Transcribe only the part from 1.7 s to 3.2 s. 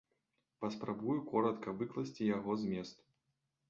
выкласці яго змест.